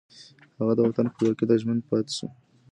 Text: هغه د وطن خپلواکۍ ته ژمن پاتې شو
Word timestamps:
هغه 0.59 0.73
د 0.75 0.79
وطن 0.87 1.05
خپلواکۍ 1.13 1.45
ته 1.49 1.55
ژمن 1.61 1.77
پاتې 1.89 2.11
شو 2.17 2.27